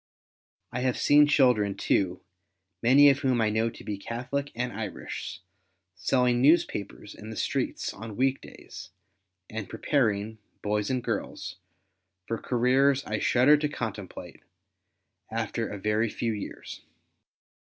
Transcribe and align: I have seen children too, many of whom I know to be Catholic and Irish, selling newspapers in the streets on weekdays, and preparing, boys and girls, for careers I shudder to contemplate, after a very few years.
I 0.71 0.79
have 0.79 0.97
seen 0.97 1.27
children 1.27 1.77
too, 1.77 2.21
many 2.81 3.11
of 3.11 3.19
whom 3.19 3.39
I 3.39 3.51
know 3.51 3.69
to 3.69 3.83
be 3.83 3.99
Catholic 3.99 4.51
and 4.55 4.73
Irish, 4.73 5.41
selling 5.93 6.41
newspapers 6.41 7.13
in 7.13 7.29
the 7.29 7.35
streets 7.35 7.93
on 7.93 8.17
weekdays, 8.17 8.89
and 9.47 9.69
preparing, 9.69 10.39
boys 10.63 10.89
and 10.89 11.03
girls, 11.03 11.57
for 12.27 12.39
careers 12.39 13.03
I 13.05 13.19
shudder 13.19 13.57
to 13.57 13.69
contemplate, 13.69 14.41
after 15.29 15.67
a 15.67 15.77
very 15.77 16.09
few 16.09 16.33
years. 16.33 16.81